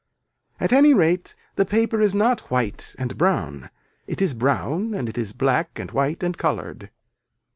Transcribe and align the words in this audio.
At 0.59 0.73
any 0.73 0.95
rate 0.95 1.35
the 1.57 1.63
paper 1.63 2.01
is 2.01 2.15
not 2.15 2.49
white 2.49 2.95
and 2.97 3.15
brown, 3.19 3.69
it 4.07 4.19
is 4.19 4.33
brown 4.33 4.95
and 4.95 5.07
it 5.07 5.15
is 5.15 5.31
black 5.31 5.77
and 5.77 5.91
white 5.91 6.23
and 6.23 6.35
colored. 6.35 6.89